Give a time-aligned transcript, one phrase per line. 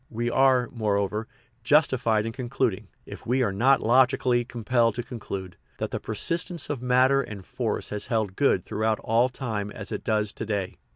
[0.09, 1.27] We are, moreover,
[1.63, 6.81] justified in concluding, if we are not logically compelled to conclude, that the persistence of
[6.81, 10.79] matter and force has held good throughout all time as it does to day.